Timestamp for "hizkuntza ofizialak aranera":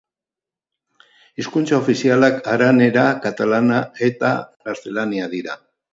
1.43-3.03